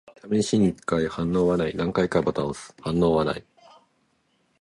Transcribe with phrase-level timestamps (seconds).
[0.31, 1.07] 試しに一回。
[1.07, 1.75] 反応はない。
[1.75, 2.75] 何回かボタンを押す。
[2.81, 3.45] 反応はない。